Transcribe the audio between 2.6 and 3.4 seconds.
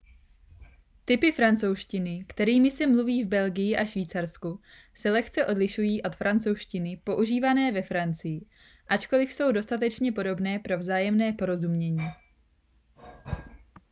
se mluví v